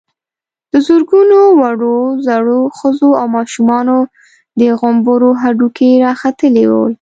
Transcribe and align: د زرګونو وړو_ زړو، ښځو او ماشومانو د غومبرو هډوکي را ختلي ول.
د 0.71 0.73
زرګونو 0.87 1.39
وړو_ 1.59 1.97
زړو، 2.27 2.59
ښځو 2.77 3.09
او 3.19 3.25
ماشومانو 3.37 3.97
د 4.59 4.61
غومبرو 4.79 5.31
هډوکي 5.41 5.91
را 6.05 6.11
ختلي 6.21 6.65
ول. 6.69 6.89